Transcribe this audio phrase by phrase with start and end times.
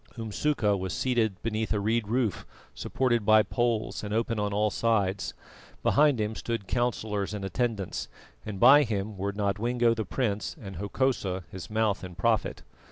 [0.17, 5.35] Umsuka was seated beneath a reed roof supported by poles and open on all sides;
[5.83, 8.07] behind him stood councillors and attendants,
[8.43, 12.63] and by him were Nodwengo the prince, and Hokosa, his mouth and prophet.